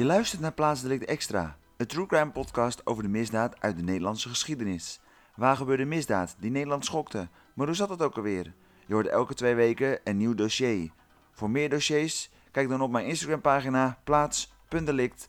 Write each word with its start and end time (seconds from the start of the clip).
Je 0.00 0.06
luistert 0.06 0.40
naar 0.40 0.52
Plaatsdelict 0.52 1.04
Extra, 1.04 1.56
een 1.76 1.86
true 1.86 2.06
crime 2.06 2.30
podcast 2.30 2.86
over 2.86 3.02
de 3.02 3.08
misdaad 3.08 3.60
uit 3.60 3.76
de 3.76 3.82
Nederlandse 3.82 4.28
geschiedenis. 4.28 5.00
Waar 5.34 5.56
gebeurde 5.56 5.84
misdaad 5.84 6.36
die 6.38 6.50
Nederland 6.50 6.84
schokte? 6.84 7.28
Maar 7.54 7.66
hoe 7.66 7.76
zat 7.76 7.88
het 7.88 8.02
ook 8.02 8.16
alweer? 8.16 8.54
Je 8.86 8.94
hoort 8.94 9.06
elke 9.06 9.34
twee 9.34 9.54
weken 9.54 9.98
een 10.04 10.16
nieuw 10.16 10.34
dossier. 10.34 10.90
Voor 11.32 11.50
meer 11.50 11.68
dossiers, 11.68 12.30
kijk 12.50 12.68
dan 12.68 12.80
op 12.80 12.90
mijn 12.90 13.06
Instagram 13.06 13.40
pagina 13.40 13.98
plaats.delict 14.04 15.28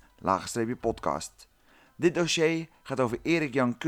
podcast. 0.80 1.47
Dit 1.95 2.16
dossier 2.16 2.67
gaat 2.83 2.99
over 2.99 3.17
Erik 3.22 3.53
Jan 3.53 3.77
Q, 3.77 3.83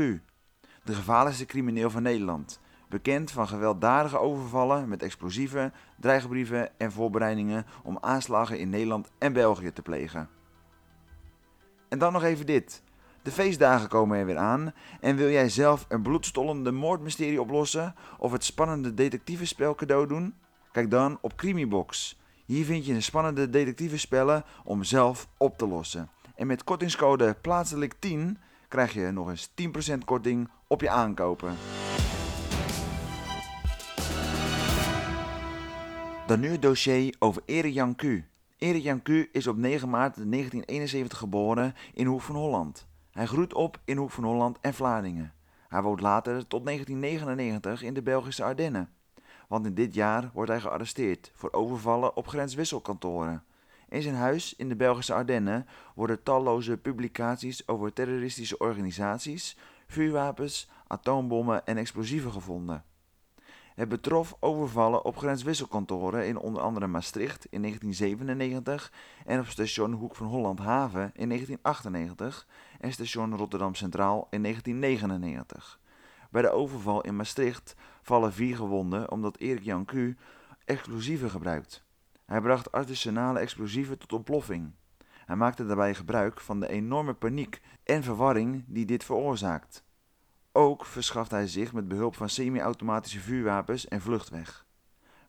de 0.84 0.94
gevaarlijkste 0.94 1.46
crimineel 1.46 1.90
van 1.90 2.02
Nederland. 2.02 2.60
Bekend 2.88 3.30
van 3.30 3.48
gewelddadige 3.48 4.18
overvallen 4.18 4.88
met 4.88 5.02
explosieven, 5.02 5.72
dreigbrieven 6.00 6.78
en 6.78 6.92
voorbereidingen 6.92 7.66
om 7.82 7.98
aanslagen 8.00 8.58
in 8.58 8.70
Nederland 8.70 9.10
en 9.18 9.32
België 9.32 9.72
te 9.72 9.82
plegen. 9.82 10.42
En 11.94 12.00
dan 12.00 12.12
nog 12.12 12.22
even 12.22 12.46
dit. 12.46 12.82
De 13.22 13.30
feestdagen 13.30 13.88
komen 13.88 14.18
er 14.18 14.26
weer 14.26 14.36
aan 14.36 14.72
en 15.00 15.16
wil 15.16 15.30
jij 15.30 15.48
zelf 15.48 15.86
een 15.88 16.02
bloedstollende 16.02 16.72
moordmysterie 16.72 17.40
oplossen 17.40 17.94
of 18.18 18.32
het 18.32 18.44
spannende 18.44 18.94
detectivespel 18.94 19.74
cadeau 19.74 20.06
doen? 20.06 20.34
Kijk 20.72 20.90
dan 20.90 21.18
op 21.20 21.36
Crimibox. 21.36 22.20
Hier 22.44 22.64
vind 22.64 22.86
je 22.86 22.92
een 22.92 23.02
spannende 23.02 23.50
detectivespellen 23.50 24.44
om 24.64 24.84
zelf 24.84 25.28
op 25.36 25.58
te 25.58 25.66
lossen. 25.66 26.08
En 26.36 26.46
met 26.46 26.64
kortingscode 26.64 27.36
plaatselijk 27.40 27.94
10 27.98 28.38
krijg 28.68 28.92
je 28.92 29.10
nog 29.10 29.30
eens 29.30 29.50
10% 29.94 29.98
korting 30.04 30.48
op 30.66 30.80
je 30.80 30.90
aankopen. 30.90 31.54
Dan 36.26 36.40
nu 36.40 36.48
het 36.48 36.62
dossier 36.62 37.14
over 37.18 37.42
Erik 37.46 37.72
Jan 37.72 37.96
Q. 37.96 38.33
Erik 38.64 38.82
Jan 38.82 39.02
Q 39.02 39.08
is 39.32 39.46
op 39.46 39.56
9 39.56 39.88
maart 39.88 40.14
1971 40.14 41.18
geboren 41.18 41.74
in 41.94 42.06
Hoek 42.06 42.20
van 42.20 42.34
Holland. 42.34 42.86
Hij 43.10 43.26
groeit 43.26 43.54
op 43.54 43.80
in 43.84 43.96
Hoek 43.96 44.10
van 44.10 44.24
Holland 44.24 44.58
en 44.60 44.74
Vlaardingen. 44.74 45.32
Hij 45.68 45.82
woont 45.82 46.00
later 46.00 46.46
tot 46.46 46.64
1999 46.64 47.82
in 47.82 47.94
de 47.94 48.02
Belgische 48.02 48.44
Ardennen. 48.44 48.88
Want 49.48 49.66
in 49.66 49.74
dit 49.74 49.94
jaar 49.94 50.30
wordt 50.34 50.50
hij 50.50 50.60
gearresteerd 50.60 51.30
voor 51.34 51.52
overvallen 51.52 52.16
op 52.16 52.26
grenswisselkantoren. 52.26 53.42
In 53.88 54.02
zijn 54.02 54.14
huis 54.14 54.56
in 54.56 54.68
de 54.68 54.76
Belgische 54.76 55.14
Ardennen 55.14 55.66
worden 55.94 56.22
talloze 56.22 56.76
publicaties 56.76 57.68
over 57.68 57.92
terroristische 57.92 58.58
organisaties, 58.58 59.56
vuurwapens, 59.86 60.70
atoombommen 60.86 61.66
en 61.66 61.76
explosieven 61.76 62.32
gevonden. 62.32 62.84
Het 63.74 63.88
betrof 63.88 64.36
overvallen 64.40 65.04
op 65.04 65.16
grenswisselkantoren 65.16 66.26
in 66.26 66.38
onder 66.38 66.62
andere 66.62 66.86
Maastricht 66.86 67.46
in 67.50 67.60
1997 67.60 68.92
en 69.26 69.40
op 69.40 69.46
station 69.46 69.92
Hoek 69.92 70.16
van 70.16 70.26
Holland 70.26 70.58
Haven 70.58 71.10
in 71.14 71.28
1998 71.28 72.46
en 72.80 72.92
station 72.92 73.36
Rotterdam 73.36 73.74
Centraal 73.74 74.26
in 74.30 74.42
1999. 74.42 75.80
Bij 76.30 76.42
de 76.42 76.50
overval 76.50 77.00
in 77.00 77.16
Maastricht 77.16 77.74
vallen 78.02 78.32
vier 78.32 78.56
gewonden 78.56 79.10
omdat 79.10 79.38
Erik 79.38 79.62
Jan 79.62 79.84
Q 79.84 79.92
explosieven 80.64 81.30
gebruikt. 81.30 81.84
Hij 82.26 82.40
bracht 82.40 82.72
artisanale 82.72 83.38
explosieven 83.38 83.98
tot 83.98 84.12
ontploffing. 84.12 84.72
Hij 85.26 85.36
maakte 85.36 85.66
daarbij 85.66 85.94
gebruik 85.94 86.40
van 86.40 86.60
de 86.60 86.68
enorme 86.68 87.14
paniek 87.14 87.60
en 87.84 88.02
verwarring 88.02 88.64
die 88.66 88.84
dit 88.84 89.04
veroorzaakt. 89.04 89.83
Ook 90.56 90.84
verschaft 90.84 91.30
hij 91.30 91.46
zich 91.46 91.72
met 91.72 91.88
behulp 91.88 92.16
van 92.16 92.28
semi-automatische 92.28 93.20
vuurwapens 93.20 93.88
en 93.88 94.00
vluchtweg. 94.00 94.66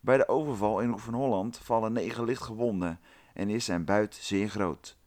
Bij 0.02 0.18
de 0.18 0.28
overval 0.28 0.80
in 0.80 0.90
Hoek 0.90 1.00
van 1.00 1.14
Holland 1.14 1.58
vallen 1.58 1.94
negen 1.94 2.24
lichtgewonden 2.24 3.00
en 3.34 3.50
is 3.50 3.66
zijn 3.66 3.86
buit 3.86 4.16
zeer 4.16 4.50
groot. 4.50 4.98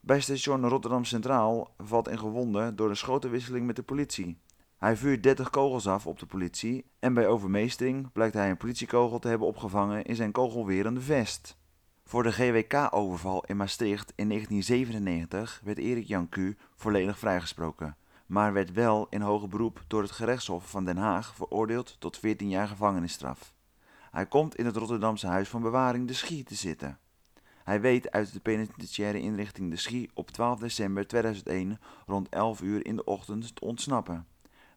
Bij 0.00 0.20
station 0.20 0.68
Rotterdam 0.68 1.04
Centraal 1.04 1.74
valt 1.78 2.08
een 2.08 2.18
gewonde 2.18 2.74
door 2.74 2.88
een 2.88 2.96
schotenwisseling 2.96 3.66
met 3.66 3.76
de 3.76 3.82
politie. 3.82 4.38
Hij 4.78 4.96
vuurt 4.96 5.22
30 5.22 5.50
kogels 5.50 5.86
af 5.86 6.06
op 6.06 6.18
de 6.18 6.26
politie 6.26 6.84
en 6.98 7.14
bij 7.14 7.28
overmeestering 7.28 8.12
blijkt 8.12 8.34
hij 8.34 8.50
een 8.50 8.56
politiekogel 8.56 9.18
te 9.18 9.28
hebben 9.28 9.48
opgevangen 9.48 10.04
in 10.04 10.16
zijn 10.16 10.32
kogelwerende 10.32 11.00
vest. 11.00 11.56
Voor 12.04 12.22
de 12.22 12.32
GWK-overval 12.32 13.44
in 13.44 13.56
Maastricht 13.56 14.12
in 14.16 14.28
1997 14.28 15.60
werd 15.64 15.78
Erik 15.78 16.06
Jan 16.06 16.28
Q 16.28 16.36
volledig 16.74 17.18
vrijgesproken 17.18 17.96
maar 18.26 18.52
werd 18.52 18.72
wel 18.72 19.06
in 19.10 19.20
hoger 19.20 19.48
beroep 19.48 19.84
door 19.86 20.02
het 20.02 20.10
gerechtshof 20.10 20.70
van 20.70 20.84
Den 20.84 20.96
Haag 20.96 21.34
veroordeeld 21.34 21.96
tot 21.98 22.18
14 22.18 22.48
jaar 22.48 22.68
gevangenisstraf. 22.68 23.54
Hij 24.10 24.26
komt 24.26 24.56
in 24.56 24.66
het 24.66 24.76
Rotterdamse 24.76 25.26
Huis 25.26 25.48
van 25.48 25.62
Bewaring 25.62 26.06
de 26.06 26.12
Schie 26.12 26.44
te 26.44 26.54
zitten. 26.54 26.98
Hij 27.64 27.80
weet 27.80 28.10
uit 28.10 28.32
de 28.32 28.40
penitentiaire 28.40 29.20
inrichting 29.20 29.70
de 29.70 29.76
Schie 29.76 30.10
op 30.14 30.30
12 30.30 30.58
december 30.58 31.06
2001 31.06 31.78
rond 32.06 32.28
11 32.28 32.62
uur 32.62 32.86
in 32.86 32.96
de 32.96 33.04
ochtend 33.04 33.56
te 33.56 33.64
ontsnappen. 33.64 34.26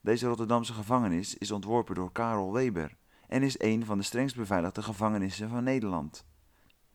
Deze 0.01 0.27
Rotterdamse 0.27 0.73
gevangenis 0.73 1.37
is 1.37 1.51
ontworpen 1.51 1.95
door 1.95 2.11
Karel 2.11 2.53
Weber 2.53 2.97
en 3.27 3.43
is 3.43 3.59
een 3.59 3.85
van 3.85 3.97
de 3.97 4.03
strengst 4.03 4.35
beveiligde 4.35 4.81
gevangenissen 4.81 5.49
van 5.49 5.63
Nederland. 5.63 6.25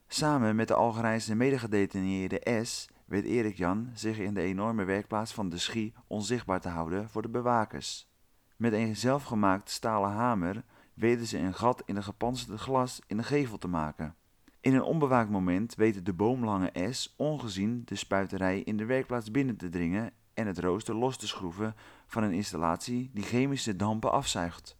Samen 0.06 0.56
met 0.56 0.68
de 0.68 0.74
Algerijnse 0.74 1.34
medegedetineerde 1.34 2.64
S 2.64 2.88
weet 3.12 3.24
Erik 3.24 3.56
Jan 3.56 3.90
zich 3.94 4.18
in 4.18 4.34
de 4.34 4.40
enorme 4.40 4.84
werkplaats 4.84 5.32
van 5.32 5.48
de 5.48 5.58
Schie 5.58 5.94
onzichtbaar 6.06 6.60
te 6.60 6.68
houden 6.68 7.08
voor 7.08 7.22
de 7.22 7.28
bewakers. 7.28 8.10
Met 8.56 8.72
een 8.72 8.96
zelfgemaakt 8.96 9.70
stalen 9.70 10.10
hamer 10.10 10.64
weten 10.94 11.26
ze 11.26 11.38
een 11.38 11.54
gat 11.54 11.82
in 11.86 11.96
een 11.96 12.02
gepantserde 12.02 12.58
glas 12.58 13.00
in 13.06 13.16
de 13.16 13.22
gevel 13.22 13.58
te 13.58 13.68
maken. 13.68 14.14
In 14.60 14.74
een 14.74 14.82
onbewaakt 14.82 15.30
moment 15.30 15.74
weten 15.74 16.04
de 16.04 16.12
boomlange 16.12 16.72
S 16.90 17.14
ongezien 17.16 17.82
de 17.84 17.94
spuiterij 17.94 18.60
in 18.60 18.76
de 18.76 18.84
werkplaats 18.84 19.30
binnen 19.30 19.56
te 19.56 19.68
dringen 19.68 20.12
en 20.34 20.46
het 20.46 20.58
rooster 20.58 20.94
los 20.94 21.16
te 21.16 21.26
schroeven 21.26 21.74
van 22.06 22.22
een 22.22 22.32
installatie 22.32 23.10
die 23.14 23.24
chemische 23.24 23.76
dampen 23.76 24.12
afzuigt. 24.12 24.76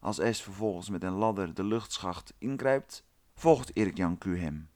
Als 0.00 0.20
S 0.30 0.42
vervolgens 0.42 0.90
met 0.90 1.02
een 1.02 1.12
ladder 1.12 1.54
de 1.54 1.64
luchtschacht 1.64 2.34
inkruipt, 2.38 3.04
volgt 3.34 3.76
Erik 3.76 3.96
Jan 3.96 4.18
Q 4.18 4.24
hem. 4.24 4.68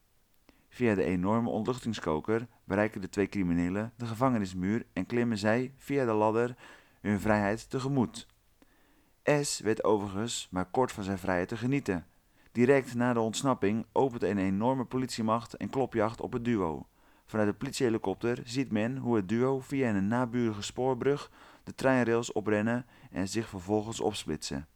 Via 0.72 0.94
de 0.94 1.04
enorme 1.04 1.48
ontluchtingskoker 1.48 2.46
bereiken 2.64 3.00
de 3.00 3.08
twee 3.08 3.28
criminelen 3.28 3.92
de 3.96 4.06
gevangenismuur 4.06 4.86
en 4.92 5.06
klimmen 5.06 5.38
zij 5.38 5.74
via 5.76 6.04
de 6.04 6.12
ladder 6.12 6.56
hun 7.00 7.20
vrijheid 7.20 7.70
tegemoet. 7.70 8.26
S 9.24 9.60
weet 9.60 9.84
overigens 9.84 10.48
maar 10.50 10.70
kort 10.70 10.92
van 10.92 11.04
zijn 11.04 11.18
vrijheid 11.18 11.48
te 11.48 11.56
genieten. 11.56 12.06
Direct 12.52 12.94
na 12.94 13.12
de 13.12 13.20
ontsnapping 13.20 13.86
opent 13.92 14.22
een 14.22 14.38
enorme 14.38 14.84
politiemacht 14.84 15.60
een 15.60 15.70
klopjacht 15.70 16.20
op 16.20 16.32
het 16.32 16.44
duo. 16.44 16.86
Vanuit 17.26 17.48
de 17.48 17.54
politiehelikopter 17.54 18.42
ziet 18.44 18.72
men 18.72 18.96
hoe 18.96 19.16
het 19.16 19.28
duo 19.28 19.60
via 19.60 19.88
een 19.88 20.08
naburige 20.08 20.62
spoorbrug 20.62 21.30
de 21.64 21.74
treinrails 21.74 22.32
oprennen 22.32 22.86
en 23.10 23.28
zich 23.28 23.48
vervolgens 23.48 24.00
opsplitsen. 24.00 24.68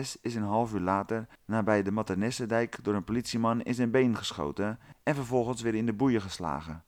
S 0.00 0.18
is 0.20 0.34
een 0.34 0.42
half 0.42 0.72
uur 0.72 0.80
later 0.80 1.26
nabij 1.44 1.82
de 1.82 1.90
Maternessendijk 1.90 2.78
door 2.82 2.94
een 2.94 3.04
politieman 3.04 3.62
in 3.62 3.74
zijn 3.74 3.90
been 3.90 4.16
geschoten 4.16 4.78
en 5.02 5.14
vervolgens 5.14 5.62
weer 5.62 5.74
in 5.74 5.86
de 5.86 5.92
boeien 5.92 6.20
geslagen. 6.20 6.84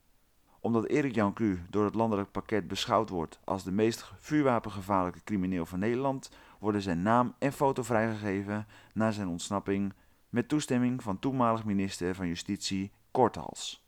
Omdat 0.60 0.86
Erik 0.86 1.14
Jan 1.14 1.32
Q 1.32 1.40
door 1.70 1.84
het 1.84 1.94
landelijk 1.94 2.30
pakket 2.30 2.68
beschouwd 2.68 3.08
wordt 3.08 3.40
als 3.44 3.64
de 3.64 3.72
meest 3.72 4.12
vuurwapengevaarlijke 4.18 5.22
crimineel 5.24 5.66
van 5.66 5.78
Nederland, 5.78 6.30
worden 6.58 6.82
zijn 6.82 7.02
naam 7.02 7.34
en 7.38 7.52
foto 7.52 7.82
vrijgegeven 7.82 8.66
na 8.94 9.10
zijn 9.10 9.28
ontsnapping 9.28 9.92
met 10.28 10.48
toestemming 10.48 11.02
van 11.02 11.18
toenmalig 11.18 11.64
minister 11.64 12.14
van 12.14 12.26
Justitie 12.26 12.92
Korthals. 13.10 13.86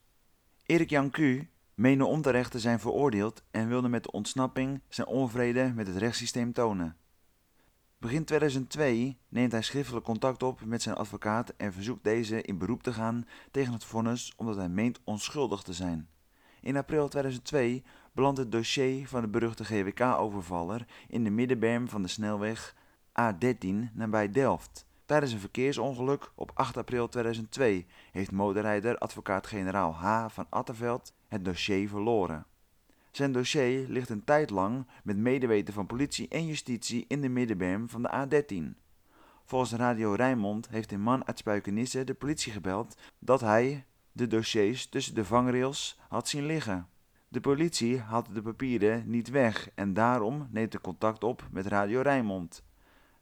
Erik 0.66 0.90
Jan 0.90 1.10
Q 1.10 1.18
meende 1.74 2.04
onterecht 2.04 2.50
te 2.50 2.60
zijn 2.60 2.80
veroordeeld 2.80 3.42
en 3.50 3.68
wilde 3.68 3.88
met 3.88 4.02
de 4.02 4.10
ontsnapping 4.10 4.80
zijn 4.88 5.06
onvrede 5.06 5.72
met 5.74 5.86
het 5.86 5.96
rechtssysteem 5.96 6.52
tonen. 6.52 6.96
Begin 8.06 8.24
2002 8.24 9.18
neemt 9.28 9.52
hij 9.52 9.62
schriftelijk 9.62 10.04
contact 10.04 10.42
op 10.42 10.64
met 10.64 10.82
zijn 10.82 10.94
advocaat 10.94 11.52
en 11.56 11.72
verzoekt 11.72 12.04
deze 12.04 12.42
in 12.42 12.58
beroep 12.58 12.82
te 12.82 12.92
gaan 12.92 13.26
tegen 13.50 13.72
het 13.72 13.84
vonnis 13.84 14.32
omdat 14.36 14.56
hij 14.56 14.68
meent 14.68 15.00
onschuldig 15.04 15.62
te 15.62 15.72
zijn. 15.72 16.08
In 16.60 16.76
april 16.76 17.08
2002 17.08 17.84
belandt 18.12 18.38
het 18.38 18.52
dossier 18.52 19.08
van 19.08 19.20
de 19.20 19.28
beruchte 19.28 19.64
GWK-overvaller 19.64 20.86
in 21.08 21.24
de 21.24 21.30
middenberm 21.30 21.88
van 21.88 22.02
de 22.02 22.08
snelweg 22.08 22.74
A13 23.20 23.92
nabij 23.92 24.30
Delft. 24.30 24.86
Tijdens 25.04 25.32
een 25.32 25.40
verkeersongeluk 25.40 26.32
op 26.34 26.50
8 26.54 26.76
april 26.76 27.08
2002 27.08 27.86
heeft 28.12 28.32
motorrijder 28.32 28.98
advocaat-generaal 28.98 29.94
H. 29.94 30.26
van 30.28 30.46
Attenveld 30.48 31.12
het 31.28 31.44
dossier 31.44 31.88
verloren. 31.88 32.46
Zijn 33.16 33.32
dossier 33.32 33.88
ligt 33.88 34.08
een 34.08 34.24
tijd 34.24 34.50
lang 34.50 34.86
met 35.02 35.16
medeweten 35.16 35.74
van 35.74 35.86
politie 35.86 36.28
en 36.28 36.46
justitie 36.46 37.04
in 37.08 37.20
de 37.20 37.28
middenberm 37.28 37.88
van 37.88 38.02
de 38.02 38.10
A13. 38.10 38.80
Volgens 39.44 39.72
Radio 39.72 40.14
Rijnmond 40.14 40.68
heeft 40.68 40.92
een 40.92 41.00
man 41.00 41.26
uit 41.26 41.38
Spuikenisse 41.38 42.04
de 42.04 42.14
politie 42.14 42.52
gebeld 42.52 42.96
dat 43.18 43.40
hij 43.40 43.86
de 44.12 44.26
dossiers 44.26 44.88
tussen 44.88 45.14
de 45.14 45.24
vangrails 45.24 45.98
had 46.08 46.28
zien 46.28 46.46
liggen. 46.46 46.88
De 47.28 47.40
politie 47.40 48.00
had 48.00 48.28
de 48.32 48.42
papieren 48.42 49.10
niet 49.10 49.30
weg 49.30 49.70
en 49.74 49.94
daarom 49.94 50.48
neemt 50.50 50.72
de 50.72 50.80
contact 50.80 51.24
op 51.24 51.48
met 51.50 51.66
Radio 51.66 52.00
Rijnmond. 52.00 52.64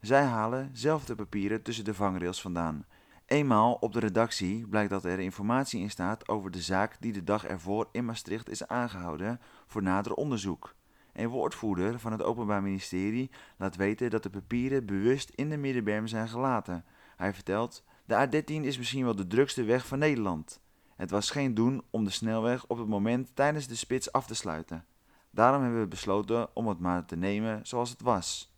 Zij 0.01 0.23
halen 0.23 0.71
zelf 0.73 1.05
de 1.05 1.15
papieren 1.15 1.63
tussen 1.63 1.85
de 1.85 1.95
vangrails 1.95 2.41
vandaan 2.41 2.87
Eenmaal 3.27 3.75
op 3.81 3.93
de 3.93 4.01
redactie 4.01 4.67
blijkt 4.67 4.91
dat 4.91 5.05
er 5.05 5.19
informatie 5.19 5.81
in 5.81 5.91
staat 5.91 6.29
over 6.29 6.51
de 6.51 6.63
zaak 6.63 6.97
die 7.01 7.13
de 7.13 7.25
dag 7.25 7.45
ervoor 7.45 7.89
in 7.93 8.05
Maastricht 8.05 8.51
is 8.51 8.67
aangehouden 8.67 9.41
voor 9.67 9.83
nader 9.83 10.15
onderzoek. 10.15 10.75
Een 11.13 11.29
woordvoerder 11.29 11.99
van 11.99 12.13
het 12.13 12.23
Openbaar 12.23 12.63
Ministerie 12.63 13.31
laat 13.57 13.77
weten 13.77 14.11
dat 14.11 14.23
de 14.23 14.31
papieren 14.31 14.87
bewust 14.87 15.31
in 15.35 15.49
de 15.49 15.57
middenberm 15.57 16.07
zijn 16.07 16.29
gelaten. 16.29 16.85
Hij 17.17 17.35
vertelt: 17.35 17.85
De 18.05 18.27
A13 18.27 18.45
is 18.47 18.79
misschien 18.79 19.05
wel 19.05 19.17
de 19.17 19.27
drukste 19.27 19.65
weg 19.65 19.87
van 19.87 19.99
Nederland. 19.99 20.61
Het 20.97 21.11
was 21.11 21.31
geen 21.31 21.55
doen 21.55 21.83
om 21.91 22.05
de 22.05 22.11
snelweg 22.11 22.67
op 22.67 22.79
het 22.79 22.89
moment 22.89 23.31
tijdens 23.35 23.67
de 23.67 23.75
spits 23.75 24.13
af 24.13 24.27
te 24.27 24.35
sluiten. 24.35 24.85
Daarom 25.31 25.63
hebben 25.63 25.81
we 25.81 25.87
besloten 25.87 26.57
om 26.57 26.69
het 26.69 26.79
maar 26.79 27.05
te 27.05 27.17
nemen 27.17 27.67
zoals 27.67 27.91
het 27.91 28.03
was. 28.03 28.54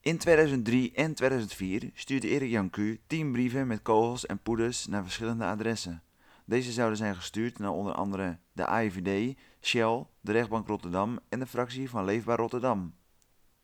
In 0.00 0.18
2003 0.18 0.92
en 0.92 1.14
2004 1.14 1.90
stuurde 1.94 2.28
Erik 2.28 2.50
Jan 2.50 2.70
Q 2.70 2.76
10 3.06 3.32
brieven 3.32 3.66
met 3.66 3.82
kogels 3.82 4.26
en 4.26 4.42
poeders 4.42 4.86
naar 4.86 5.02
verschillende 5.02 5.44
adressen. 5.44 6.02
Deze 6.44 6.72
zouden 6.72 6.96
zijn 6.98 7.16
gestuurd 7.16 7.58
naar 7.58 7.70
onder 7.70 7.92
andere 7.92 8.38
de 8.52 8.66
AIVD, 8.66 9.38
Shell, 9.60 10.06
de 10.20 10.32
rechtbank 10.32 10.66
Rotterdam 10.66 11.18
en 11.28 11.38
de 11.38 11.46
fractie 11.46 11.90
van 11.90 12.04
Leefbaar 12.04 12.38
Rotterdam. 12.38 12.94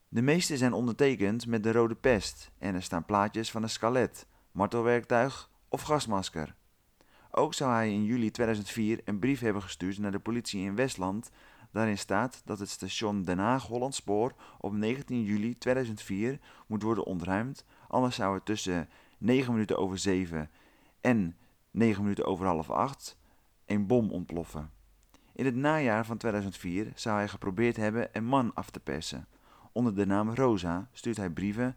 De 0.09 0.23
meeste 0.23 0.57
zijn 0.57 0.73
ondertekend 0.73 1.47
met 1.47 1.63
de 1.63 1.73
rode 1.73 1.95
pest 1.95 2.51
en 2.59 2.75
er 2.75 2.83
staan 2.83 3.05
plaatjes 3.05 3.51
van 3.51 3.63
een 3.63 3.71
skelet, 3.71 4.27
martelwerktuig 4.53 5.51
of 5.69 5.83
gasmasker. 5.83 6.55
Ook 7.31 7.55
zou 7.55 7.73
hij 7.73 7.93
in 7.93 8.05
juli 8.05 8.31
2004 8.31 9.01
een 9.05 9.19
brief 9.19 9.41
hebben 9.41 9.63
gestuurd 9.63 9.99
naar 9.99 10.13
de 10.13 10.19
politie 10.19 10.65
in 10.65 10.77
Westland. 10.77 11.31
Daarin 11.75 11.99
staat 11.99 12.43
dat 12.45 12.59
het 12.59 12.69
station 12.69 13.23
Den 13.23 13.39
Haag-Hollandspoor 13.39 14.35
op 14.59 14.73
19 14.73 15.23
juli 15.23 15.59
2004 15.59 16.41
moet 16.67 16.83
worden 16.83 17.05
ontruimd, 17.05 17.65
anders 17.89 18.17
zou 18.17 18.35
er 18.35 18.43
tussen 18.43 18.89
9 19.19 19.53
minuten 19.53 19.79
over 19.79 19.99
7 19.99 20.51
en 21.01 21.37
9 21.71 22.03
minuten 22.03 22.27
over 22.27 22.47
half 22.47 22.71
8 22.71 23.17
een 23.67 23.87
bom 23.87 24.11
ontploffen. 24.11 24.71
In 25.33 25.45
het 25.45 25.55
najaar 25.55 26.07
van 26.07 26.17
2004 26.17 26.93
zou 26.95 27.17
hij 27.17 27.29
geprobeerd 27.29 27.77
hebben 27.77 28.09
een 28.13 28.25
man 28.25 28.55
af 28.55 28.71
te 28.71 28.81
persen. 28.81 29.27
Onder 29.73 29.95
de 29.95 30.07
naam 30.07 30.35
Rosa 30.35 30.89
stuurt 30.93 31.17
hij 31.17 31.31
brieven 31.31 31.77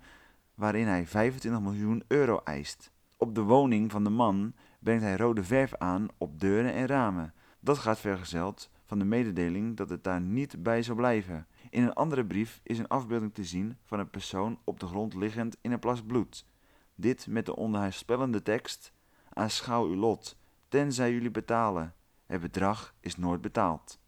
waarin 0.56 0.88
hij 0.88 1.08
25 1.08 1.62
miljoen 1.62 2.04
euro 2.08 2.42
eist. 2.44 2.92
Op 3.16 3.36
de 3.36 3.42
woning 3.42 3.92
van 3.92 4.04
de 4.04 4.10
man 4.10 4.54
brengt 4.80 5.04
hij 5.04 5.18
rode 5.18 5.44
verf 5.44 5.76
aan 5.76 6.08
op 6.18 6.40
deuren 6.40 6.74
en 6.74 6.88
ramen. 6.88 7.34
Dat 7.60 7.78
gaat 7.78 8.00
vergezeld 8.00 8.70
van 8.88 9.00
de 9.00 9.06
mededeling 9.06 9.78
dat 9.78 9.90
het 9.90 10.04
daar 10.04 10.22
niet 10.22 10.64
bij 10.64 10.84
zal 10.84 10.96
blijven. 10.96 11.48
In 11.70 11.84
een 11.84 11.94
andere 11.94 12.26
brief 12.26 12.60
is 12.64 12.80
een 12.80 12.88
afbeelding 12.88 13.34
te 13.34 13.44
zien 13.44 13.78
van 13.84 14.00
een 14.00 14.10
persoon 14.10 14.60
op 14.64 14.80
de 14.80 14.86
grond 14.86 15.14
liggend 15.14 15.58
in 15.62 15.72
een 15.72 15.80
plas 15.80 16.02
bloed. 16.02 16.46
Dit 16.96 17.28
met 17.28 17.46
de 17.46 17.56
onheilspellende 17.56 18.42
tekst: 18.42 18.94
Aanschouw 19.34 19.86
uw 19.86 19.96
lot, 19.96 20.38
tenzij 20.68 21.12
jullie 21.12 21.32
betalen. 21.32 21.94
Het 22.26 22.42
bedrag 22.42 22.94
is 23.00 23.18
nooit 23.18 23.42
betaald. 23.42 24.00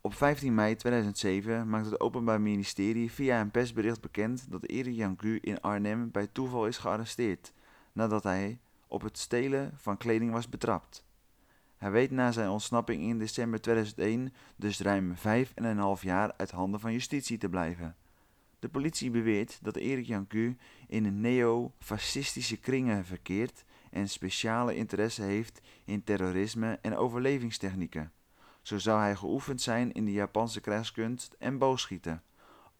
Op 0.00 0.14
15 0.14 0.54
mei 0.54 0.76
2007 0.76 1.68
maakt 1.68 1.86
het 1.86 2.00
Openbaar 2.00 2.40
Ministerie 2.40 3.12
via 3.12 3.40
een 3.40 3.50
persbericht 3.50 4.00
bekend 4.00 4.50
dat 4.50 4.66
Erik 4.66 4.94
Janku 4.94 5.38
in 5.40 5.60
Arnhem 5.60 6.10
bij 6.10 6.26
toeval 6.26 6.66
is 6.66 6.78
gearresteerd, 6.78 7.52
nadat 7.92 8.22
hij 8.22 8.60
op 8.86 9.02
het 9.02 9.18
stelen 9.18 9.72
van 9.76 9.96
kleding 9.96 10.32
was 10.32 10.48
betrapt. 10.48 11.07
Hij 11.78 11.90
weet 11.90 12.10
na 12.10 12.32
zijn 12.32 12.48
ontsnapping 12.48 13.02
in 13.02 13.18
december 13.18 13.60
2001 13.60 14.32
dus 14.56 14.80
ruim 14.80 15.16
vijf 15.16 15.52
en 15.54 15.64
een 15.64 15.78
half 15.78 16.02
jaar 16.02 16.32
uit 16.36 16.50
handen 16.50 16.80
van 16.80 16.92
justitie 16.92 17.38
te 17.38 17.48
blijven. 17.48 17.96
De 18.58 18.68
politie 18.68 19.10
beweert 19.10 19.58
dat 19.62 19.76
Erik 19.76 20.06
Janku 20.06 20.56
in 20.86 21.20
neo-fascistische 21.20 22.56
kringen 22.56 23.04
verkeert 23.04 23.64
en 23.90 24.08
speciale 24.08 24.76
interesse 24.76 25.22
heeft 25.22 25.60
in 25.84 26.04
terrorisme 26.04 26.78
en 26.82 26.96
overlevingstechnieken. 26.96 28.12
Zo 28.62 28.78
zou 28.78 29.00
hij 29.00 29.16
geoefend 29.16 29.60
zijn 29.60 29.92
in 29.92 30.04
de 30.04 30.12
Japanse 30.12 30.60
krijgskunst 30.60 31.36
en 31.38 31.58
boogschieten. 31.58 32.22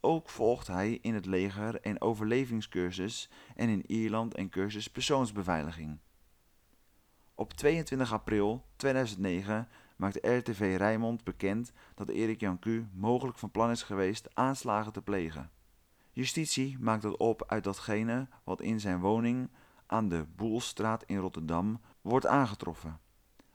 Ook 0.01 0.29
volgt 0.29 0.67
hij 0.67 0.99
in 1.03 1.15
het 1.15 1.27
leger 1.27 1.79
een 1.83 2.01
overlevingscursus 2.01 3.31
en 3.57 3.69
in 3.69 3.85
Ierland 3.87 4.39
een 4.39 4.49
cursus 4.49 4.91
persoonsbeveiliging. 4.91 5.99
Op 7.39 7.53
22 7.53 8.13
april 8.13 8.65
2009 8.77 9.69
maakte 9.97 10.37
RTV 10.37 10.75
Rijnmond 10.79 11.25
bekend 11.25 11.73
dat 11.95 12.09
Erik 12.09 12.41
Jan 12.41 12.59
Q 12.59 12.67
mogelijk 12.93 13.39
van 13.39 13.51
plan 13.51 13.71
is 13.71 13.83
geweest 13.83 14.29
aanslagen 14.35 14.93
te 14.93 15.03
plegen. 15.03 15.51
Justitie 16.13 16.77
maakt 16.81 17.03
dat 17.03 17.17
op 17.17 17.45
uit 17.47 17.65
datgene 17.65 18.29
wat 18.45 18.61
in 18.61 18.81
zijn 18.81 19.01
woning 19.01 19.51
aan 19.87 20.09
de 20.09 20.27
Boelstraat 20.37 21.03
in 21.07 21.17
Rotterdam 21.17 21.81
wordt 22.01 22.27
aangetroffen. 22.27 23.01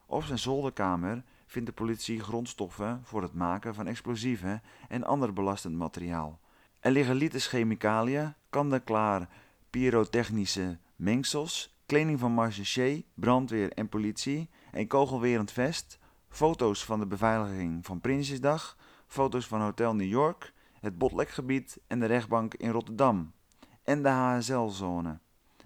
Op 0.05 0.23
zijn 0.23 0.39
zolderkamer 0.39 1.23
vindt 1.45 1.67
de 1.67 1.73
politie 1.73 2.19
grondstoffen 2.19 3.01
voor 3.03 3.21
het 3.21 3.33
maken 3.33 3.75
van 3.75 3.87
explosieven 3.87 4.61
en 4.87 5.03
ander 5.03 5.33
belastend 5.33 5.75
materiaal. 5.75 6.39
Er 6.79 6.91
liggen 6.91 7.15
liters 7.15 7.47
chemicaliën, 7.47 8.33
kant-en-klaar 8.49 9.29
pyrotechnische 9.69 10.77
mengsels, 10.95 11.72
kleding 11.85 12.19
van 12.19 12.33
marechaussee, 12.33 13.05
brandweer 13.13 13.71
en 13.71 13.89
politie, 13.89 14.49
een 14.71 14.87
kogelwerend 14.87 15.51
vest, 15.51 15.99
foto's 16.29 16.85
van 16.85 16.99
de 16.99 17.07
beveiliging 17.07 17.85
van 17.85 18.01
Prinsjesdag, 18.01 18.77
foto's 19.07 19.47
van 19.47 19.61
Hotel 19.61 19.95
New 19.95 20.09
York, 20.09 20.53
het 20.79 20.97
Botlekgebied 20.97 21.79
en 21.87 21.99
de 21.99 22.05
rechtbank 22.05 22.53
in 22.53 22.69
Rotterdam 22.69 23.33
en 23.83 24.03
de 24.03 24.09
HSL-zone. 24.09 25.19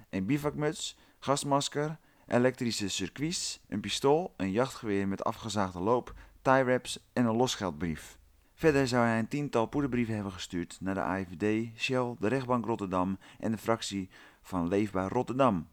Een 0.10 0.26
bivakmuts, 0.26 0.98
gasmasker, 1.20 2.00
elektrische 2.28 2.90
circuits, 2.90 3.60
een 3.68 3.80
pistool, 3.80 4.34
een 4.38 4.52
jachtgeweer 4.52 5.08
met 5.08 5.24
afgezaagde 5.24 5.80
loop, 5.80 6.14
tie 6.42 6.64
wraps 6.64 7.08
en 7.14 7.26
een 7.26 7.36
losgeldbrief. 7.36 8.18
Verder 8.54 8.88
zou 8.88 9.06
hij 9.06 9.20
een 9.20 9.28
tiental 9.28 9.66
poederbrieven 9.66 10.14
hebben 10.14 10.32
gestuurd 10.32 10.78
naar 10.80 10.94
de 10.94 11.02
AIVD, 11.02 11.78
Shell, 11.80 12.16
de 12.20 12.28
rechtbank 12.28 12.66
Rotterdam 12.66 13.18
en 13.40 13.52
de 13.52 13.58
fractie 13.58 14.10
van 14.42 14.68
Leefbaar 14.68 15.12
Rotterdam. 15.12 15.68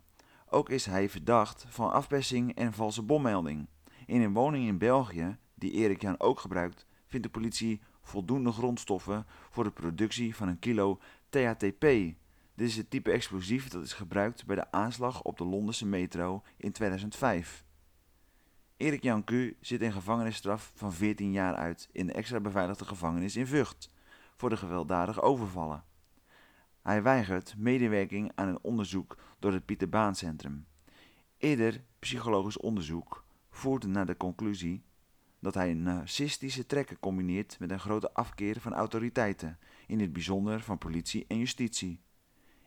Ook 0.55 0.71
is 0.71 0.87
hij 0.87 1.09
verdacht 1.09 1.67
van 1.69 1.93
afpersing 1.93 2.55
en 2.55 2.73
valse 2.73 3.03
bommelding. 3.03 3.69
In 4.07 4.21
een 4.21 4.33
woning 4.33 4.67
in 4.67 4.79
België, 4.79 5.37
die 5.55 5.73
Erik 5.73 6.03
Jan 6.03 6.21
ook 6.21 6.41
gebruikt, 6.41 6.87
vindt 7.07 7.27
de 7.27 7.33
politie 7.33 7.81
voldoende 8.03 8.53
grondstoffen 8.53 9.27
voor 9.51 9.65
de 9.65 9.71
productie 9.71 10.37
van 10.37 10.49
een 10.49 10.59
kilo 10.59 11.01
THTP. 11.29 11.81
Dit 11.81 12.69
is 12.69 12.77
het 12.77 12.91
type 12.91 13.11
explosief 13.11 13.69
dat 13.69 13.85
is 13.85 13.93
gebruikt 13.93 14.47
bij 14.47 14.57
de 14.57 14.71
aanslag 14.71 15.23
op 15.23 15.39
de 15.39 15.45
Londense 15.45 15.87
metro 15.87 16.43
in 16.57 16.73
2005. 16.73 17.65
Erik 18.77 19.03
Jan 19.03 19.25
Q 19.25 19.31
zit 19.61 19.81
een 19.81 19.93
gevangenisstraf 19.93 20.73
van 20.75 20.93
14 20.93 21.33
jaar 21.33 21.55
uit 21.55 21.89
in 21.93 22.07
de 22.07 22.13
extra 22.13 22.41
beveiligde 22.41 22.85
gevangenis 22.85 23.37
in 23.37 23.47
Vught 23.47 23.91
voor 24.37 24.51
de 24.51 24.57
gewelddadige 24.57 25.21
overvallen. 25.21 25.85
Hij 26.85 27.03
weigert 27.03 27.55
medewerking 27.57 28.33
aan 28.35 28.49
een 28.49 28.59
onderzoek 28.63 29.17
door 29.39 29.53
het 29.53 29.65
Pieter 29.65 29.89
Baan 29.89 30.15
Centrum. 30.15 30.67
Eerder 31.39 31.85
psychologisch 31.99 32.59
onderzoek 32.59 33.25
voert 33.51 33.87
naar 33.87 34.07
de 34.07 34.17
conclusie 34.17 34.85
dat 35.41 35.55
hij 35.55 35.75
narcistische 35.75 36.67
trekken 36.67 36.99
combineert 36.99 37.59
met 37.59 37.71
een 37.71 37.81
grote 37.81 38.13
afkeer 38.13 38.61
van 38.61 38.75
autoriteiten, 38.75 39.59
in 39.87 40.01
het 40.01 40.13
bijzonder 40.13 40.61
van 40.61 40.79
politie 40.79 41.25
en 41.29 41.39
justitie. 41.39 42.01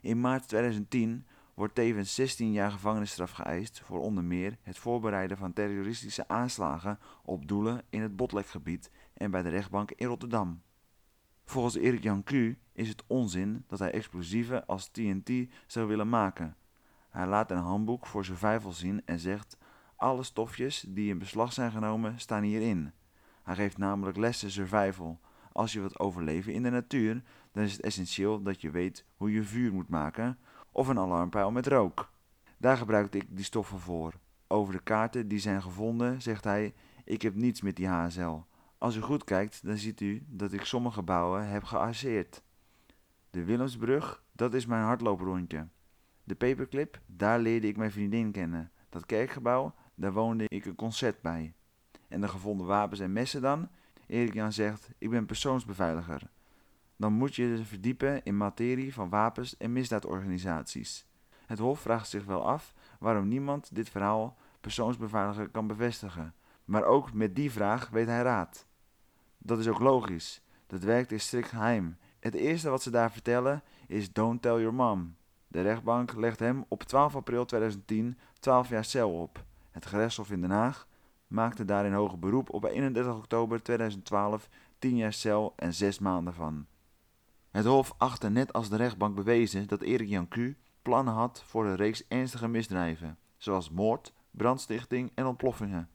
In 0.02 0.22
maart 0.22 0.48
2010 0.48 1.28
wordt 1.54 1.76
tevens 1.76 2.16
16 2.16 2.52
jaar 2.52 2.72
gevangenisstraf 2.72 3.32
geëist 3.32 3.82
voor 3.82 4.00
onder 4.00 4.24
meer 4.24 4.58
het 4.62 4.78
voorbereiden 4.78 5.38
van 5.38 5.54
terroristische 5.54 6.28
aanslagen 6.28 7.00
op 7.24 7.48
doelen 7.48 7.84
in 7.90 8.02
het 8.02 8.16
Botlekgebied 8.16 8.92
en 9.14 9.32
bij 9.32 9.42
de 9.42 9.50
rechtbank 9.50 9.92
in 9.92 10.08
Rotterdam. 10.08 10.62
Volgens 11.50 11.76
Erik 11.76 12.04
Jan 12.04 12.24
Q 12.24 12.32
is 12.74 12.90
het 12.90 13.04
onzin 13.08 13.64
dat 13.68 13.80
hij 13.80 13.92
explosieven 13.92 14.66
als 14.66 14.88
TNT 14.88 15.32
zou 15.68 15.88
willen 15.88 16.10
maken. 16.10 16.56
Hij 17.10 17.28
laat 17.28 17.52
een 17.52 17.58
handboek 17.58 18.06
voor 18.06 18.26
survival 18.26 18.72
zien 18.72 19.02
en 19.06 19.20
zegt: 19.20 19.58
Alle 19.96 20.24
stofjes 20.24 20.86
die 20.88 21.10
in 21.10 21.18
beslag 21.18 21.54
zijn 21.54 21.72
genomen 21.72 22.20
staan 22.20 22.44
hierin. 22.44 22.92
Hij 23.44 23.56
geeft 23.56 23.78
namelijk 23.78 24.18
lessen 24.18 24.52
survival. 24.52 25.20
Als 25.52 25.74
je 25.74 25.80
wilt 25.80 26.00
overleven 26.00 26.54
in 26.54 26.64
de 26.64 26.70
natuur, 26.70 27.24
dan 27.52 27.64
is 27.64 27.72
het 27.72 27.82
essentieel 27.82 28.42
dat 28.42 28.62
je 28.62 28.72
weet 28.72 29.06
hoe 29.16 29.32
je 29.32 29.44
vuur 29.44 29.74
moet 29.74 29.90
maken 29.90 30.38
of 30.72 30.88
een 30.88 31.00
alarmpeil 31.00 31.52
met 31.52 31.68
rook. 31.68 32.12
Daar 32.58 32.78
gebruikte 32.78 33.18
ik 33.18 33.26
die 33.30 33.46
stoffen 33.46 33.80
voor. 33.80 34.14
Over 34.48 34.74
de 34.74 34.84
kaarten 34.84 35.28
die 35.28 35.40
zijn 35.40 35.62
gevonden 35.62 36.22
zegt 36.22 36.44
hij: 36.44 36.74
Ik 37.04 37.22
heb 37.22 37.36
niets 37.36 37.62
met 37.62 37.76
die 37.76 37.88
HSL. 37.88 38.38
Als 38.78 38.96
u 38.96 39.02
goed 39.02 39.24
kijkt, 39.24 39.66
dan 39.66 39.78
ziet 39.78 40.02
u 40.02 40.26
dat 40.28 40.54
ik 40.54 40.64
sommige 40.64 40.96
gebouwen 40.96 41.48
heb 41.48 41.64
gearseerd. 41.64 42.44
De 43.30 43.44
Willemsbrug, 43.44 44.24
dat 44.32 44.54
is 44.54 44.66
mijn 44.66 44.84
hardlooprondje. 44.84 45.68
De 46.24 46.36
Paperclip, 46.36 47.02
daar 47.06 47.40
leerde 47.40 47.68
ik 47.68 47.78
mijn 47.78 47.92
vriendin 47.92 48.32
kennen. 48.32 48.72
Dat 48.90 49.06
kerkgebouw, 49.06 49.74
daar 49.96 50.14
woonde 50.14 50.44
ik 50.48 50.66
een 50.66 50.76
concert 50.76 51.22
bij. 51.22 51.54
En 52.08 52.22
de 52.22 52.28
gevonden 52.28 52.68
wapens 52.68 53.00
en 53.00 53.14
messen 53.14 53.42
dan? 53.42 53.70
Erik 54.08 54.34
Jan 54.34 54.54
zegt, 54.54 54.90
ik 54.98 55.10
ben 55.10 55.26
persoonsbeveiliger. 55.26 56.30
Dan 56.96 57.14
moet 57.14 57.36
je 57.36 57.48
je 57.48 57.66
verdiepen 57.66 58.24
in 58.24 58.38
materie 58.38 58.94
van 58.94 59.10
wapens 59.10 59.58
en 59.58 59.74
misdaadorganisaties. 59.74 61.06
Het 61.46 61.60
Hof 61.60 61.80
vraagt 61.80 62.10
zich 62.10 62.26
wel 62.26 62.48
af 62.48 62.74
waarom 63.00 63.28
niemand 63.28 63.76
dit 63.76 63.90
verhaal 63.90 64.38
persoonsbeveiliger 64.62 65.50
kan 65.50 65.68
bevestigen. 65.68 66.34
Maar 66.66 66.84
ook 66.84 67.14
met 67.14 67.36
die 67.36 67.52
vraag 67.52 67.90
weet 67.90 68.08
hij 68.08 68.22
raad. 68.22 68.67
Dat 69.48 69.60
is 69.60 69.68
ook 69.68 69.80
logisch. 69.80 70.42
Dat 70.66 70.84
werkt 70.84 71.12
is 71.12 71.26
strikt 71.26 71.50
geheim. 71.50 71.98
Het 72.20 72.34
eerste 72.34 72.70
wat 72.70 72.82
ze 72.82 72.90
daar 72.90 73.12
vertellen 73.12 73.64
is 73.88 74.14
Don't 74.14 74.42
tell 74.42 74.60
your 74.60 74.74
mom. 74.74 75.16
De 75.48 75.62
rechtbank 75.62 76.14
legt 76.16 76.40
hem 76.40 76.66
op 76.68 76.84
12 76.84 77.16
april 77.16 77.46
2010 77.46 78.18
12 78.40 78.70
jaar 78.70 78.86
cel 78.86 79.12
op. 79.22 79.44
Het 79.72 79.86
gerechtshof 79.86 80.32
in 80.32 80.42
Den 80.42 80.50
Haag 80.50 80.88
maakte 81.28 81.66
daarin 81.66 81.94
hoger 81.94 82.20
beroep 82.20 82.54
op 82.54 82.64
31 82.64 83.16
oktober 83.16 83.64
2012 83.64 84.50
10 84.80 84.96
jaar 84.96 85.14
cel 85.14 85.54
en 85.56 85.74
6 85.74 86.00
maanden 86.00 86.34
van. 86.34 86.66
Het 87.52 87.66
Hof 87.66 87.94
achtte 87.98 88.30
net 88.30 88.54
als 88.54 88.70
de 88.70 88.76
rechtbank 88.76 89.16
bewezen 89.16 89.68
dat 89.68 89.82
Erik 89.82 90.08
Jan 90.08 90.28
Q. 90.28 90.38
plannen 90.82 91.14
had 91.14 91.44
voor 91.46 91.66
een 91.66 91.76
reeks 91.76 92.08
ernstige 92.08 92.48
misdrijven, 92.48 93.18
zoals 93.38 93.70
moord, 93.70 94.14
brandstichting 94.32 95.12
en 95.16 95.26
ontploffingen. 95.26 95.90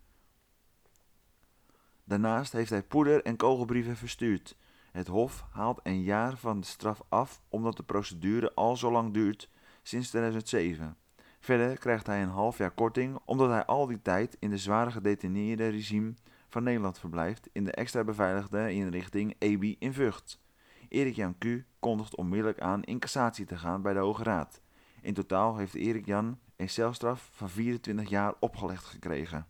Daarnaast 2.05 2.53
heeft 2.53 2.71
hij 2.71 2.83
poeder 2.83 3.23
en 3.23 3.37
kogelbrieven 3.37 3.97
verstuurd. 3.97 4.57
Het 4.93 5.07
Hof 5.07 5.45
haalt 5.51 5.81
een 5.83 6.03
jaar 6.03 6.37
van 6.37 6.61
de 6.61 6.67
straf 6.67 7.03
af 7.09 7.43
omdat 7.49 7.77
de 7.77 7.83
procedure 7.83 8.55
al 8.55 8.77
zo 8.77 8.91
lang 8.93 9.13
duurt, 9.13 9.49
sinds 9.83 10.09
2007. 10.09 10.97
Verder 11.41 11.79
krijgt 11.79 12.07
hij 12.07 12.23
een 12.23 12.29
half 12.29 12.59
jaar 12.59 12.71
korting 12.71 13.19
omdat 13.25 13.51
hij 13.51 13.65
al 13.65 13.87
die 13.87 14.03
tijd 14.03 14.37
in 14.39 14.51
de 14.51 14.59
zware 14.59 14.91
gedetineerde 14.91 15.69
regime 15.69 16.15
van 16.49 16.63
Nederland 16.63 16.99
verblijft 16.99 17.49
in 17.53 17.65
de 17.65 17.73
extra 17.73 18.05
beveiligde 18.05 18.73
inrichting 18.73 19.37
EBI 19.39 19.77
in 19.79 19.93
Vught. 19.93 20.41
Erik 20.89 21.15
Jan 21.15 21.39
Q 21.39 21.45
kondigt 21.79 22.17
onmiddellijk 22.17 22.61
aan 22.61 22.83
in 22.83 22.99
cassatie 22.99 23.47
te 23.47 23.57
gaan 23.57 23.83
bij 23.83 23.93
de 23.93 23.99
Hoge 23.99 24.23
Raad. 24.23 24.61
In 25.01 25.15
totaal 25.15 25.57
heeft 25.57 25.75
Erik 25.75 26.07
Jan 26.07 26.39
een 26.57 26.69
celstraf 26.69 27.31
van 27.33 27.51
24 27.51 28.09
jaar 28.09 28.35
opgelegd 28.41 28.85
gekregen. 28.85 29.47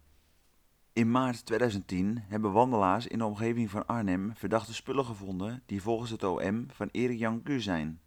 In 0.94 1.10
maart 1.10 1.46
2010 1.46 2.24
hebben 2.28 2.52
wandelaars 2.52 3.06
in 3.06 3.18
de 3.18 3.24
omgeving 3.24 3.70
van 3.70 3.86
Arnhem 3.86 4.32
verdachte 4.34 4.74
spullen 4.74 5.04
gevonden 5.04 5.62
die 5.66 5.82
volgens 5.82 6.10
het 6.10 6.24
OM 6.24 6.66
van 6.70 6.88
Erik 6.90 7.18
Jan 7.18 7.42
Q 7.42 7.48
zijn. 7.60 8.00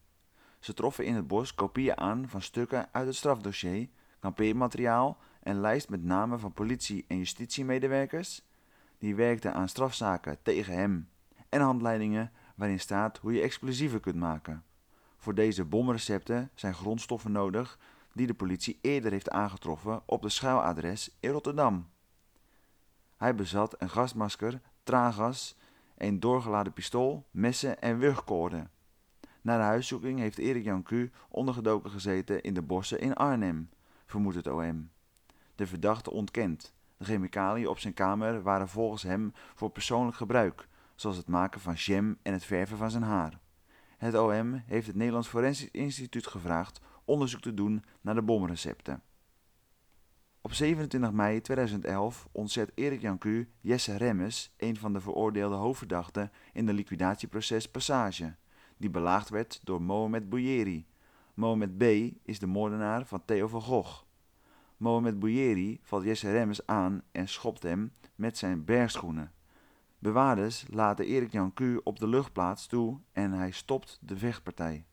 Ze 0.60 0.74
troffen 0.74 1.06
in 1.06 1.16
het 1.16 1.28
bos 1.28 1.54
kopieën 1.56 1.98
aan 1.98 2.30
van 2.30 2.42
stukken 2.42 2.88
uit 2.92 3.06
het 3.06 3.16
strafdossier, 3.16 3.90
kampeermateriaal 4.20 5.18
en 5.40 5.60
lijst 5.60 5.90
met 5.90 6.04
namen 6.04 6.40
van 6.40 6.54
politie- 6.54 7.06
en 7.08 7.18
justitiemedewerkers 7.18 8.42
die 8.98 9.16
werkten 9.16 9.54
aan 9.54 9.70
strafzaken 9.70 10.38
tegen 10.42 10.74
hem 10.74 11.10
en 11.50 11.62
handleidingen 11.62 12.32
waarin 12.56 12.80
staat 12.80 13.18
hoe 13.18 13.34
je 13.34 13.42
explosieven 13.42 14.00
kunt 14.00 14.16
maken. 14.16 14.64
Voor 15.18 15.36
deze 15.36 15.66
bomrecepten 15.66 16.50
zijn 16.56 16.74
grondstoffen 16.74 17.32
nodig 17.32 17.80
die 18.14 18.28
de 18.28 18.34
politie 18.34 18.80
eerder 18.82 19.12
heeft 19.12 19.30
aangetroffen 19.30 20.02
op 20.06 20.22
de 20.22 20.30
schuiladres 20.30 21.18
in 21.20 21.30
Rotterdam. 21.30 21.94
Hij 23.18 23.36
bezat 23.36 23.82
een 23.82 23.90
gasmasker, 23.90 24.62
traangas, 24.84 25.58
een 25.98 26.20
doorgeladen 26.20 26.74
pistool, 26.74 27.28
messen 27.32 27.82
en 27.82 27.98
wurgkoorden. 27.98 28.70
Na 29.42 29.58
de 29.58 29.64
huiszoeking 29.64 30.20
heeft 30.20 30.38
Erik 30.38 30.64
Jan 30.64 30.84
Q. 30.84 30.92
ondergedoken 31.30 31.92
gezeten 31.92 32.42
in 32.42 32.54
de 32.54 32.62
bossen 32.62 33.00
in 33.00 33.14
Arnhem, 33.14 33.70
vermoedt 34.06 34.36
het 34.36 34.48
OM. 34.48 34.90
De 35.56 35.68
verdachte 35.68 36.12
ontkent. 36.12 36.74
De 36.98 37.06
chemicaliën 37.06 37.68
op 37.68 37.80
zijn 37.80 37.94
kamer 37.94 38.42
waren 38.42 38.68
volgens 38.68 39.04
hem 39.04 39.34
voor 39.56 39.70
persoonlijk 39.70 40.18
gebruik, 40.18 40.68
zoals 40.96 41.18
het 41.18 41.28
maken 41.28 41.62
van 41.62 41.74
jam 41.74 42.18
en 42.22 42.34
het 42.34 42.46
verven 42.46 42.78
van 42.78 42.92
zijn 42.92 43.04
haar. 43.04 43.40
Het 43.98 44.16
OM 44.16 44.64
heeft 44.66 44.88
het 44.88 44.96
Nederlands 44.96 45.28
Forensisch 45.28 45.72
Instituut 45.72 46.28
gevraagd 46.28 46.82
onderzoek 47.06 47.42
te 47.42 47.54
doen 47.54 47.84
naar 48.02 48.16
de 48.16 48.22
bomrecepten. 48.22 49.02
Op 50.46 50.54
27 50.54 51.12
mei 51.12 51.42
2011 51.42 52.28
ontzet 52.32 52.72
Erik 52.76 53.02
Jan 53.02 53.18
Q. 53.18 53.26
Jesse 53.62 53.98
Remmes, 53.98 54.54
een 54.58 54.78
van 54.78 54.94
de 54.94 55.00
veroordeelde 55.00 55.56
hoofdverdachten 55.56 56.32
in 56.54 56.66
de 56.66 56.74
liquidatieproces 56.74 57.70
Passage, 57.70 58.36
die 58.78 58.90
belaagd 58.90 59.30
werd 59.30 59.60
door 59.64 59.82
Mohamed 59.82 60.30
Bouyeri. 60.30 60.86
Mohamed 61.34 61.78
B. 61.78 61.84
is 62.24 62.40
de 62.40 62.48
moordenaar 62.48 63.06
van 63.06 63.26
Theo 63.26 63.48
van 63.48 63.62
Gogh. 63.62 64.04
Mohamed 64.78 65.20
Bouyeri 65.20 65.80
valt 65.84 66.04
Jesse 66.04 66.32
Remmes 66.32 66.68
aan 66.68 67.02
en 67.12 67.28
schopt 67.28 67.64
hem 67.64 67.92
met 68.16 68.38
zijn 68.38 68.66
bergschoenen. 68.66 69.32
Bewaarders 70.00 70.66
laten 70.70 71.06
Erik 71.06 71.32
Jan 71.32 71.54
Q. 71.54 71.62
op 71.84 72.00
de 72.00 72.08
luchtplaats 72.08 72.68
toe 72.68 73.00
en 73.12 73.32
hij 73.32 73.52
stopt 73.52 74.00
de 74.02 74.18
vechtpartij. 74.18 74.86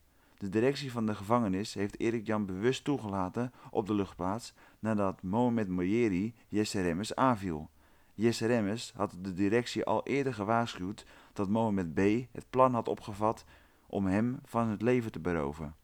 De 0.42 0.48
directie 0.48 0.92
van 0.92 1.06
de 1.06 1.14
gevangenis 1.14 1.74
heeft 1.74 2.00
Erik 2.00 2.26
Jan 2.26 2.46
bewust 2.46 2.84
toegelaten 2.84 3.52
op 3.70 3.86
de 3.86 3.94
luchtplaats 3.94 4.54
nadat 4.78 5.22
Mohamed 5.22 5.68
Moyeri 5.68 6.34
Jesse 6.48 6.80
Remmes 6.80 7.14
aanviel. 7.14 7.70
Jesse 8.14 8.76
had 8.94 9.16
de 9.20 9.32
directie 9.32 9.84
al 9.84 10.06
eerder 10.06 10.34
gewaarschuwd 10.34 11.06
dat 11.32 11.48
Mohamed 11.48 11.94
B. 11.94 11.98
het 12.32 12.46
plan 12.50 12.74
had 12.74 12.88
opgevat 12.88 13.44
om 13.86 14.06
hem 14.06 14.38
van 14.44 14.68
het 14.68 14.82
leven 14.82 15.12
te 15.12 15.20
beroven. 15.20 15.74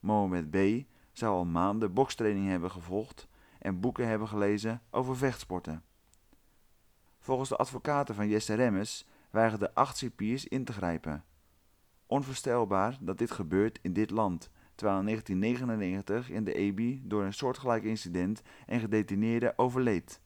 Mohamed 0.00 0.50
B. 0.50 0.56
zou 1.12 1.34
al 1.34 1.44
maanden 1.44 1.92
bokstraining 1.92 2.48
hebben 2.48 2.70
gevolgd 2.70 3.28
en 3.58 3.80
boeken 3.80 4.08
hebben 4.08 4.28
gelezen 4.28 4.82
over 4.90 5.16
vechtsporten. 5.16 5.82
Volgens 7.18 7.48
de 7.48 7.56
advocaten 7.56 8.14
van 8.14 8.28
Jesse 8.28 8.54
Remmes 8.54 9.06
weigerden 9.30 9.74
acht 9.74 9.96
cipiers 9.96 10.46
in 10.46 10.64
te 10.64 10.72
grijpen. 10.72 11.24
Onvoorstelbaar 12.10 12.98
dat 13.00 13.18
dit 13.18 13.30
gebeurt 13.30 13.78
in 13.82 13.92
dit 13.92 14.10
land, 14.10 14.50
terwijl 14.74 14.98
in 14.98 15.04
1999 15.04 16.30
in 16.30 16.44
de 16.44 16.52
EBI 16.54 17.02
door 17.04 17.22
een 17.22 17.32
soortgelijk 17.32 17.84
incident 17.84 18.42
een 18.66 18.80
gedetineerde 18.80 19.52
overleed. 19.56 20.20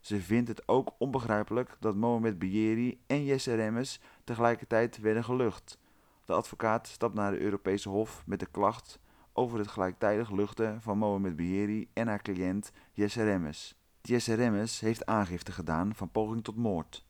Ze 0.00 0.20
vindt 0.20 0.48
het 0.48 0.68
ook 0.68 0.94
onbegrijpelijk 0.98 1.76
dat 1.80 1.94
Mohamed 1.94 2.38
Bieri 2.38 3.00
en 3.06 3.24
Jesse 3.24 3.54
Remmes 3.54 4.00
tegelijkertijd 4.24 5.00
werden 5.00 5.24
gelucht. 5.24 5.78
De 6.24 6.32
advocaat 6.32 6.86
stapt 6.86 7.14
naar 7.14 7.30
de 7.30 7.40
Europese 7.40 7.88
Hof 7.88 8.22
met 8.26 8.40
de 8.40 8.46
klacht 8.50 9.00
over 9.32 9.58
het 9.58 9.68
gelijktijdig 9.68 10.30
luchten 10.30 10.82
van 10.82 10.98
Mohamed 10.98 11.36
Bieri 11.36 11.90
en 11.92 12.08
haar 12.08 12.22
cliënt 12.22 12.72
Jesse 12.92 13.24
Remmes. 13.24 13.78
Jesse 14.02 14.34
Remmes 14.34 14.80
heeft 14.80 15.06
aangifte 15.06 15.52
gedaan 15.52 15.94
van 15.94 16.10
poging 16.10 16.44
tot 16.44 16.56
moord. 16.56 17.06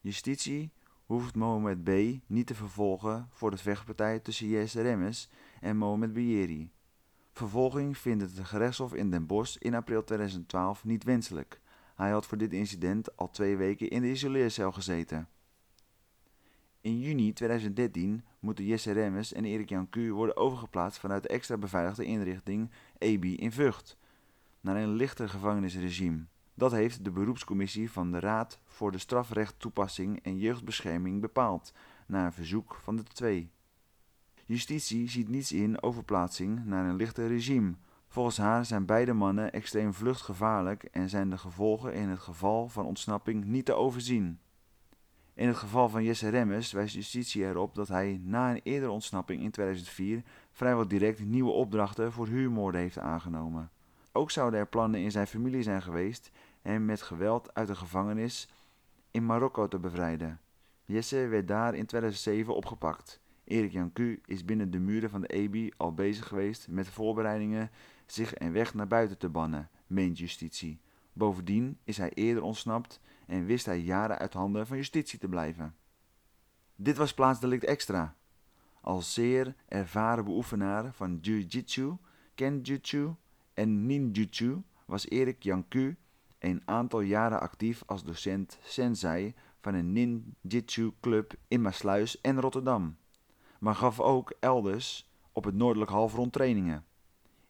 Justitie 0.00 0.72
hoeft 1.06 1.34
Mohamed 1.34 1.84
B. 1.84 1.90
niet 2.26 2.46
te 2.46 2.54
vervolgen 2.54 3.28
voor 3.30 3.50
de 3.50 3.56
vechtpartij 3.56 4.18
tussen 4.18 4.48
Jesse 4.48 4.82
Remmes 4.82 5.30
en 5.60 5.76
Mohamed 5.76 6.12
Bieri. 6.12 6.70
Vervolging 7.32 7.98
vindt 7.98 8.22
het 8.22 8.46
gerechtshof 8.46 8.94
in 8.94 9.10
Den 9.10 9.26
Bosch 9.26 9.56
in 9.56 9.74
april 9.74 10.04
2012 10.04 10.84
niet 10.84 11.04
wenselijk. 11.04 11.60
Hij 11.94 12.10
had 12.10 12.26
voor 12.26 12.38
dit 12.38 12.52
incident 12.52 13.16
al 13.16 13.30
twee 13.30 13.56
weken 13.56 13.90
in 13.90 14.02
de 14.02 14.10
isoleercel 14.10 14.72
gezeten. 14.72 15.28
In 16.80 16.98
juni 16.98 17.32
2013 17.32 18.24
moeten 18.40 18.64
Jesse 18.64 18.92
Remmes 18.92 19.32
en 19.32 19.44
Erik 19.44 19.68
Jan 19.68 19.88
Q 19.88 19.96
worden 19.96 20.36
overgeplaatst 20.36 21.00
vanuit 21.00 21.22
de 21.22 21.28
extra 21.28 21.56
beveiligde 21.56 22.04
inrichting 22.04 22.70
EBI 22.98 23.36
in 23.36 23.52
Vught 23.52 23.96
naar 24.60 24.76
een 24.76 24.94
lichter 24.94 25.28
gevangenisregime. 25.28 26.26
Dat 26.58 26.72
heeft 26.72 27.04
de 27.04 27.10
beroepscommissie 27.10 27.90
van 27.90 28.10
de 28.10 28.20
Raad 28.20 28.58
voor 28.64 28.92
de 28.92 28.98
Strafrechttoepassing 28.98 30.22
en 30.22 30.38
Jeugdbescherming 30.38 31.20
bepaald, 31.20 31.72
na 32.06 32.32
verzoek 32.32 32.74
van 32.82 32.96
de 32.96 33.02
twee. 33.02 33.50
Justitie 34.44 35.08
ziet 35.08 35.28
niets 35.28 35.52
in 35.52 35.82
overplaatsing 35.82 36.64
naar 36.64 36.88
een 36.88 36.96
lichter 36.96 37.28
regime. 37.28 37.74
Volgens 38.08 38.36
haar 38.36 38.64
zijn 38.64 38.86
beide 38.86 39.12
mannen 39.12 39.52
extreem 39.52 39.94
vluchtgevaarlijk 39.94 40.82
en 40.84 41.08
zijn 41.08 41.30
de 41.30 41.38
gevolgen 41.38 41.94
in 41.94 42.08
het 42.08 42.20
geval 42.20 42.68
van 42.68 42.86
ontsnapping 42.86 43.44
niet 43.44 43.64
te 43.64 43.74
overzien. 43.74 44.38
In 45.34 45.46
het 45.46 45.56
geval 45.56 45.88
van 45.88 46.04
Jesse 46.04 46.28
Remmes 46.28 46.72
wijst 46.72 46.94
justitie 46.94 47.44
erop 47.44 47.74
dat 47.74 47.88
hij 47.88 48.20
na 48.22 48.50
een 48.50 48.60
eerdere 48.62 48.92
ontsnapping 48.92 49.42
in 49.42 49.50
2004 49.50 50.22
vrijwel 50.52 50.88
direct 50.88 51.24
nieuwe 51.24 51.50
opdrachten 51.50 52.12
voor 52.12 52.26
huurmoorden 52.26 52.80
heeft 52.80 52.98
aangenomen. 52.98 53.70
Ook 54.16 54.30
zouden 54.30 54.60
er 54.60 54.66
plannen 54.66 55.00
in 55.00 55.10
zijn 55.10 55.26
familie 55.26 55.62
zijn 55.62 55.82
geweest 55.82 56.30
hem 56.66 56.84
met 56.84 57.02
geweld 57.02 57.54
uit 57.54 57.66
de 57.66 57.74
gevangenis 57.74 58.48
in 59.10 59.26
Marokko 59.26 59.68
te 59.68 59.78
bevrijden. 59.78 60.40
Jesse 60.84 61.26
werd 61.26 61.48
daar 61.48 61.74
in 61.74 61.86
2007 61.86 62.54
opgepakt. 62.54 63.20
Erik 63.44 63.72
Jan 63.72 63.92
Q 63.92 63.98
is 64.24 64.44
binnen 64.44 64.70
de 64.70 64.78
muren 64.78 65.10
van 65.10 65.20
de 65.20 65.26
EBI 65.26 65.72
al 65.76 65.94
bezig 65.94 66.28
geweest 66.28 66.68
met 66.68 66.88
voorbereidingen 66.88 67.70
zich 68.06 68.38
een 68.38 68.52
weg 68.52 68.74
naar 68.74 68.86
buiten 68.86 69.18
te 69.18 69.28
bannen, 69.28 69.70
meent 69.86 70.18
justitie. 70.18 70.80
Bovendien 71.12 71.78
is 71.84 71.96
hij 71.96 72.12
eerder 72.12 72.42
ontsnapt 72.42 73.00
en 73.26 73.44
wist 73.44 73.66
hij 73.66 73.80
jaren 73.80 74.18
uit 74.18 74.32
handen 74.32 74.66
van 74.66 74.76
justitie 74.76 75.18
te 75.18 75.28
blijven. 75.28 75.74
Dit 76.76 76.96
was 76.96 77.14
plaatsdelict 77.14 77.64
extra. 77.64 78.16
Als 78.80 79.14
zeer 79.14 79.54
ervaren 79.68 80.24
beoefenaar 80.24 80.92
van 80.92 81.18
jiu-jitsu, 81.20 81.96
kenjutsu 82.34 83.14
en 83.54 83.86
ninjutsu 83.86 84.62
was 84.84 85.08
Erik 85.08 85.42
Jan 85.42 85.68
Q 85.68 85.94
een 86.46 86.62
aantal 86.64 87.00
jaren 87.00 87.40
actief 87.40 87.82
als 87.86 88.04
docent 88.04 88.58
sensei 88.62 89.34
van 89.60 89.74
een 89.74 89.92
ninjitsu 89.92 90.92
club 91.00 91.34
in 91.48 91.62
Maasluis 91.62 92.20
en 92.20 92.40
Rotterdam, 92.40 92.96
maar 93.58 93.74
gaf 93.74 94.00
ook 94.00 94.32
elders 94.40 95.10
op 95.32 95.44
het 95.44 95.54
noordelijk 95.54 95.90
halfrond 95.90 96.32
trainingen. 96.32 96.84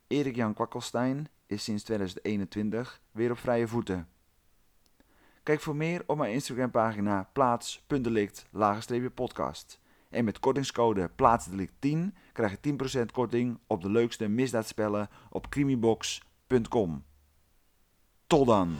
Erik 0.06 0.36
Jan 0.36 0.54
Kwakkelstein 0.54 1.28
is 1.46 1.64
sinds 1.64 1.82
2021 1.82 3.00
weer 3.12 3.30
op 3.30 3.38
vrije 3.38 3.68
voeten. 3.68 4.08
Kijk 5.42 5.60
voor 5.60 5.76
meer 5.76 6.02
op 6.06 6.16
mijn 6.16 6.32
Instagram 6.32 6.70
pagina 6.70 7.28
plaats.delict-podcast. 7.32 9.80
En 10.08 10.24
met 10.24 10.38
kortingscode 10.38 11.10
plaatsdelict10 11.10 11.98
krijg 12.32 12.56
je 12.60 12.76
10% 13.02 13.06
korting 13.12 13.58
op 13.66 13.82
de 13.82 13.90
leukste 13.90 14.28
misdaadspellen 14.28 15.08
op 15.30 15.48
crimibox.com. 15.48 17.04
Tot 18.28 18.46
dan! 18.46 18.76